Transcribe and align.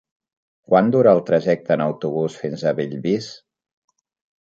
Quant 0.71 0.89
dura 0.95 1.13
el 1.17 1.21
trajecte 1.27 1.77
en 1.77 1.85
autobús 1.89 2.41
fins 2.47 2.67
a 2.73 2.77
Bellvís? 2.83 3.33